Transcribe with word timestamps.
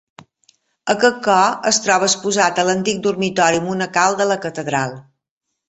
Aquest 0.93 1.19
cor 1.27 1.51
es 1.73 1.79
troba 1.89 2.09
exposat 2.09 2.63
a 2.63 2.67
l'antic 2.71 3.05
dormitori 3.05 3.63
monacal 3.69 4.21
de 4.23 4.31
la 4.33 4.41
catedral. 4.49 5.01